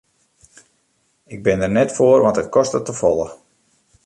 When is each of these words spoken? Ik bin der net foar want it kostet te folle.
Ik 1.35 1.39
bin 1.45 1.59
der 1.63 1.71
net 1.79 1.95
foar 1.97 2.19
want 2.23 2.41
it 2.41 2.53
kostet 2.55 2.83
te 2.85 2.93
folle. 3.01 3.27